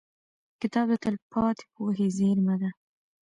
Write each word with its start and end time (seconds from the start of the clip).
•کتاب 0.61 0.87
د 0.91 0.93
تلپاتې 1.03 1.65
پوهې 1.73 2.07
زېرمه 2.17 2.55
ده. 2.61 2.69